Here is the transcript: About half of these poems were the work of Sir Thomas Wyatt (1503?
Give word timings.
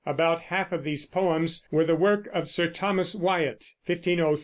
About 0.03 0.39
half 0.39 0.71
of 0.71 0.83
these 0.83 1.05
poems 1.05 1.67
were 1.69 1.85
the 1.85 1.93
work 1.95 2.27
of 2.33 2.49
Sir 2.49 2.67
Thomas 2.67 3.13
Wyatt 3.13 3.67
(1503? 3.85 4.39